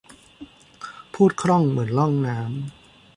[1.13, 2.51] พูดคล่องเหมือนล่องน้ำ